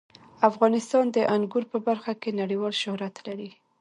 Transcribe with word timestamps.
افغانستان 0.49 1.05
د 1.15 1.17
انګور 1.35 1.63
په 1.71 1.77
برخه 1.87 2.13
کې 2.21 2.37
نړیوال 2.41 2.73
شهرت 2.81 3.15
لري. 3.27 3.49